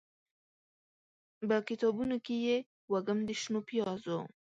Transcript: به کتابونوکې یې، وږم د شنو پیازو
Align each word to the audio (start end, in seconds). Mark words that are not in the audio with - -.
به 1.47 1.57
کتابونوکې 1.69 2.35
یې، 2.45 2.57
وږم 2.91 3.19
د 3.27 3.29
شنو 3.41 3.59
پیازو 3.69 4.19